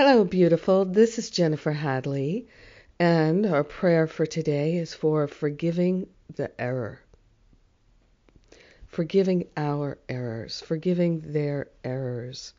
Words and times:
Hello, 0.00 0.22
beautiful. 0.22 0.84
This 0.84 1.18
is 1.18 1.28
Jennifer 1.28 1.72
Hadley, 1.72 2.46
and 3.00 3.44
our 3.44 3.64
prayer 3.64 4.06
for 4.06 4.26
today 4.26 4.76
is 4.76 4.94
for 4.94 5.26
forgiving 5.26 6.06
the 6.36 6.52
error. 6.60 7.00
Forgiving 8.86 9.48
our 9.56 9.98
errors, 10.08 10.60
forgiving 10.60 11.32
their 11.32 11.66
errors. 11.82 12.54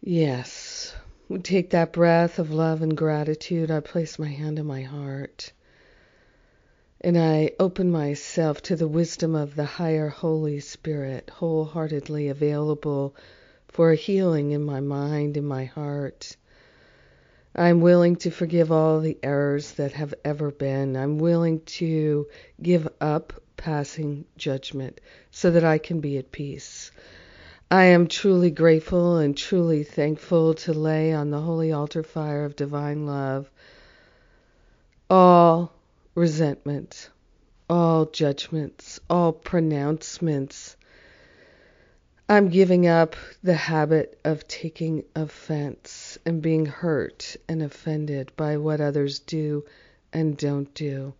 Yes, 0.00 0.94
we 1.28 1.40
take 1.40 1.68
that 1.68 1.92
breath 1.92 2.38
of 2.38 2.50
love 2.50 2.80
and 2.80 2.96
gratitude. 2.96 3.70
I 3.70 3.80
place 3.80 4.18
my 4.18 4.28
hand 4.28 4.58
on 4.58 4.64
my 4.64 4.84
heart. 4.84 5.52
And 7.02 7.18
I 7.18 7.50
open 7.60 7.90
myself 7.90 8.62
to 8.62 8.76
the 8.76 8.88
wisdom 8.88 9.34
of 9.34 9.54
the 9.54 9.66
higher 9.66 10.08
Holy 10.08 10.60
Spirit, 10.60 11.28
wholeheartedly 11.28 12.28
available 12.28 13.14
for 13.68 13.92
a 13.92 13.96
healing 13.96 14.52
in 14.52 14.62
my 14.62 14.80
mind, 14.80 15.36
in 15.36 15.44
my 15.44 15.66
heart. 15.66 16.36
I'm 17.54 17.80
willing 17.80 18.16
to 18.16 18.30
forgive 18.30 18.70
all 18.72 19.00
the 19.00 19.18
errors 19.22 19.72
that 19.72 19.92
have 19.92 20.14
ever 20.24 20.50
been. 20.50 20.96
I'm 20.96 21.18
willing 21.18 21.60
to 21.78 22.26
give 22.62 22.88
up 23.00 23.32
passing 23.56 24.24
judgment 24.36 25.00
so 25.30 25.50
that 25.50 25.64
I 25.64 25.78
can 25.78 26.00
be 26.00 26.18
at 26.18 26.32
peace. 26.32 26.90
I 27.70 27.84
am 27.84 28.06
truly 28.06 28.50
grateful 28.50 29.18
and 29.18 29.36
truly 29.36 29.82
thankful 29.82 30.54
to 30.54 30.72
lay 30.72 31.12
on 31.12 31.30
the 31.30 31.40
holy 31.40 31.72
altar 31.72 32.02
fire 32.02 32.44
of 32.44 32.56
divine 32.56 33.06
love 33.06 33.50
all 35.10 35.72
resentment, 36.14 37.10
all 37.68 38.06
judgments, 38.06 39.00
all 39.08 39.32
pronouncements. 39.32 40.76
I'm 42.30 42.50
giving 42.50 42.86
up 42.86 43.16
the 43.42 43.54
habit 43.54 44.20
of 44.22 44.46
taking 44.46 45.04
offense 45.16 46.18
and 46.26 46.42
being 46.42 46.66
hurt 46.66 47.36
and 47.48 47.62
offended 47.62 48.32
by 48.36 48.58
what 48.58 48.82
others 48.82 49.18
do 49.18 49.64
and 50.12 50.36
don't 50.36 50.72
do. 50.74 51.14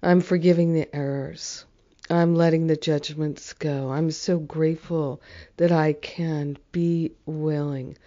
I'm 0.00 0.20
forgiving 0.20 0.74
the 0.74 0.94
errors. 0.94 1.64
I'm 2.08 2.36
letting 2.36 2.68
the 2.68 2.76
judgments 2.76 3.52
go. 3.54 3.90
I'm 3.90 4.12
so 4.12 4.38
grateful 4.38 5.20
that 5.56 5.72
I 5.72 5.94
can 5.94 6.56
be 6.70 7.10
willing 7.26 7.98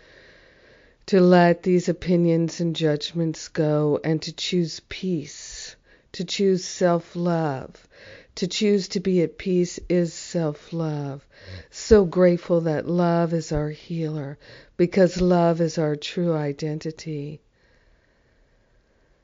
to 1.08 1.20
let 1.20 1.64
these 1.64 1.90
opinions 1.90 2.62
and 2.62 2.76
judgments 2.76 3.50
go 3.50 4.00
and 4.06 4.22
to 4.22 4.32
choose 4.32 4.80
peace, 4.88 5.76
to 6.14 6.24
choose 6.24 6.66
self 6.66 7.16
love. 7.16 7.88
To 8.36 8.48
choose 8.48 8.88
to 8.90 9.00
be 9.00 9.22
at 9.22 9.38
peace 9.38 9.80
is 9.90 10.14
self 10.14 10.72
love. 10.72 11.28
So 11.72 12.06
grateful 12.06 12.62
that 12.62 12.88
love 12.88 13.34
is 13.34 13.52
our 13.52 13.70
healer 13.70 14.38
because 14.78 15.22
love 15.22 15.62
is 15.62 15.78
our 15.78 15.96
true 15.96 16.34
identity. 16.34 17.42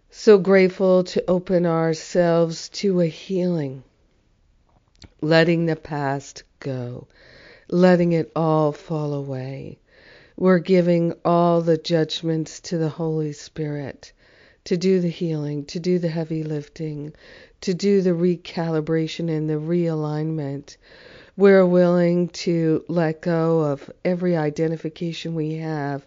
So 0.10 0.38
grateful 0.38 1.04
to 1.06 1.24
open 1.28 1.66
ourselves 1.66 2.70
to 2.70 3.02
a 3.02 3.08
healing 3.08 3.84
letting 5.22 5.66
the 5.66 5.76
past 5.76 6.44
go, 6.60 7.08
letting 7.70 8.12
it 8.12 8.32
all 8.36 8.72
fall 8.72 9.14
away. 9.14 9.80
We're 10.38 10.60
giving 10.60 11.14
all 11.24 11.62
the 11.62 11.78
judgments 11.78 12.60
to 12.62 12.78
the 12.78 12.90
Holy 12.90 13.34
Spirit 13.34 14.12
to 14.66 14.78
do 14.78 15.00
the 15.00 15.10
healing, 15.10 15.66
to 15.66 15.80
do 15.80 15.98
the 15.98 16.10
heavy 16.10 16.44
lifting, 16.44 17.14
to 17.62 17.74
do 17.74 18.02
the 18.02 18.12
recalibration 18.12 19.30
and 19.30 19.50
the 19.50 19.54
realignment. 19.54 20.78
We're 21.38 21.66
willing 21.66 22.30
to 22.30 22.84
let 22.88 23.22
go 23.22 23.62
of 23.62 23.90
every 24.04 24.38
identification 24.38 25.34
we 25.34 25.56
have 25.56 26.06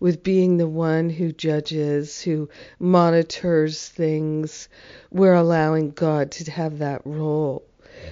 with 0.00 0.22
being 0.22 0.56
the 0.56 0.68
one 0.68 1.10
who 1.10 1.32
judges, 1.32 2.22
who 2.22 2.48
monitors 2.78 3.88
things. 3.88 4.68
We're 5.10 5.34
allowing 5.34 5.90
God 5.90 6.30
to 6.32 6.50
have 6.50 6.78
that 6.78 7.02
role 7.04 7.64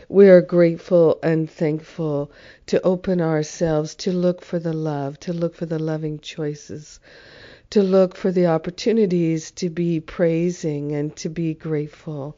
we 0.09 0.28
are 0.28 0.41
grateful 0.41 1.19
and 1.22 1.50
thankful 1.50 2.30
to 2.66 2.80
open 2.82 3.20
ourselves 3.20 3.94
to 3.97 4.12
look 4.12 4.41
for 4.41 4.59
the 4.59 4.72
love, 4.72 5.19
to 5.20 5.32
look 5.32 5.54
for 5.54 5.66
the 5.66 5.78
loving 5.78 6.20
choices, 6.20 7.00
to 7.72 7.83
look 7.83 8.15
for 8.15 8.31
the 8.31 8.47
opportunities 8.47 9.50
to 9.50 9.71
be 9.71 9.99
praising 9.99 10.93
and 10.93 11.16
to 11.16 11.31
be 11.31 11.55
grateful. 11.55 12.37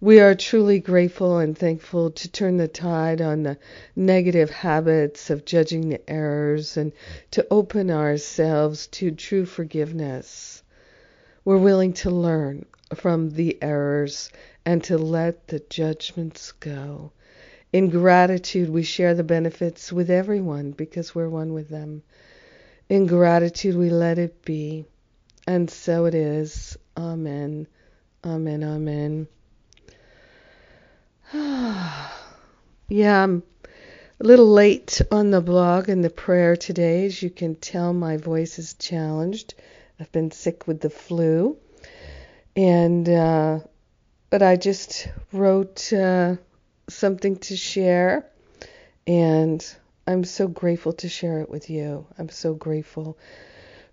We 0.00 0.20
are 0.20 0.36
truly 0.36 0.78
grateful 0.78 1.38
and 1.38 1.58
thankful 1.58 2.12
to 2.12 2.30
turn 2.30 2.58
the 2.58 2.68
tide 2.68 3.20
on 3.20 3.42
the 3.42 3.58
negative 3.96 4.50
habits 4.50 5.30
of 5.30 5.44
judging 5.44 5.88
the 5.88 6.08
errors 6.08 6.76
and 6.76 6.92
to 7.32 7.44
open 7.50 7.90
ourselves 7.90 8.86
to 8.98 9.10
true 9.10 9.46
forgiveness. 9.46 10.62
We're 11.44 11.58
willing 11.58 11.94
to 11.94 12.10
learn 12.10 12.64
from 12.94 13.30
the 13.30 13.60
errors 13.60 14.30
and 14.64 14.84
to 14.84 14.96
let 14.96 15.48
the 15.48 15.58
judgments 15.58 16.52
go. 16.52 17.10
In 17.72 17.90
gratitude, 17.90 18.70
we 18.70 18.84
share 18.84 19.14
the 19.14 19.24
benefits 19.24 19.92
with 19.92 20.08
everyone 20.08 20.70
because 20.70 21.16
we're 21.16 21.28
one 21.28 21.52
with 21.52 21.68
them. 21.68 22.04
In 22.88 23.06
gratitude, 23.06 23.76
we 23.76 23.90
let 23.90 24.18
it 24.18 24.42
be. 24.44 24.86
And 25.46 25.70
so 25.70 26.06
it 26.06 26.14
is. 26.14 26.76
Amen. 26.96 27.66
Amen. 28.24 28.64
Amen. 28.64 29.28
yeah, 32.88 33.22
I'm 33.22 33.42
a 34.20 34.24
little 34.24 34.50
late 34.50 35.02
on 35.10 35.30
the 35.30 35.40
blog 35.40 35.88
and 35.88 36.02
the 36.02 36.10
prayer 36.10 36.56
today. 36.56 37.04
As 37.04 37.22
you 37.22 37.30
can 37.30 37.54
tell, 37.56 37.92
my 37.92 38.16
voice 38.16 38.58
is 38.58 38.74
challenged. 38.74 39.54
I've 40.00 40.10
been 40.12 40.30
sick 40.30 40.66
with 40.66 40.80
the 40.80 40.90
flu. 40.90 41.58
And 42.56 43.08
uh, 43.08 43.60
but 44.30 44.42
I 44.42 44.56
just 44.56 45.08
wrote 45.32 45.92
uh, 45.92 46.36
something 46.88 47.36
to 47.36 47.56
share, 47.56 48.26
and 49.06 49.64
I'm 50.08 50.24
so 50.24 50.48
grateful 50.48 50.94
to 50.94 51.08
share 51.10 51.40
it 51.40 51.50
with 51.50 51.68
you. 51.68 52.06
I'm 52.18 52.30
so 52.30 52.54
grateful. 52.54 53.18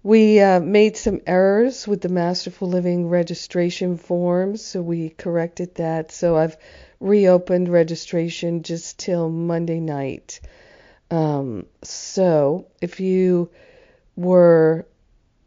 We 0.01 0.39
uh, 0.39 0.61
made 0.61 0.95
some 0.95 1.19
errors 1.27 1.85
with 1.85 1.99
the 1.99 2.07
Masterful 2.07 2.69
Living 2.69 3.09
registration 3.09 3.97
forms, 3.97 4.63
so 4.63 4.81
we 4.81 5.09
corrected 5.09 5.75
that. 5.75 6.13
So 6.13 6.37
I've 6.37 6.55
reopened 7.01 7.67
registration 7.67 8.63
just 8.63 8.97
till 8.97 9.29
Monday 9.29 9.81
night. 9.81 10.39
Um, 11.11 11.65
so 11.83 12.67
if 12.81 13.01
you 13.01 13.49
were 14.15 14.85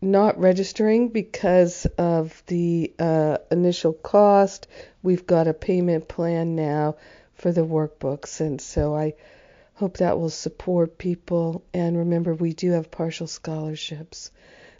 not 0.02 0.38
registering 0.38 1.08
because 1.08 1.86
of 1.96 2.42
the 2.46 2.92
uh, 2.98 3.38
initial 3.50 3.94
cost. 3.94 4.68
We've 5.02 5.26
got 5.26 5.48
a 5.48 5.54
payment 5.54 6.08
plan 6.08 6.54
now 6.54 6.96
for 7.34 7.52
the 7.52 7.64
workbooks, 7.64 8.40
and 8.40 8.60
so 8.60 8.94
I 8.94 9.14
hope 9.78 9.98
that 9.98 10.18
will 10.18 10.28
support 10.28 10.98
people. 10.98 11.62
And 11.72 11.96
remember, 11.96 12.34
we 12.34 12.52
do 12.52 12.72
have 12.72 12.90
partial 12.90 13.28
scholarships. 13.28 14.32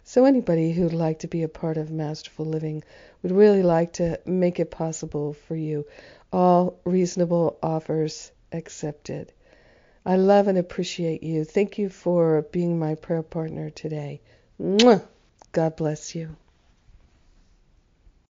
So 0.03 0.25
anybody 0.25 0.73
who'd 0.73 0.91
like 0.91 1.19
to 1.19 1.27
be 1.27 1.43
a 1.43 1.47
part 1.47 1.77
of 1.77 1.89
Masterful 1.89 2.45
Living 2.45 2.83
would 3.23 3.31
really 3.31 3.63
like 3.63 3.93
to 3.93 4.19
make 4.25 4.59
it 4.59 4.71
possible 4.71 5.33
for 5.33 5.55
you. 5.55 5.85
All 6.33 6.79
reasonable 6.83 7.57
offers 7.63 8.31
accepted. 8.51 9.31
I 10.05 10.17
love 10.17 10.47
and 10.47 10.57
appreciate 10.57 11.23
you. 11.23 11.45
Thank 11.45 11.77
you 11.77 11.89
for 11.89 12.41
being 12.51 12.77
my 12.77 12.95
prayer 12.95 13.23
partner 13.23 13.69
today. 13.69 14.19
Mwah! 14.61 15.01
God 15.53 15.77
bless 15.77 16.13
you. 16.13 16.35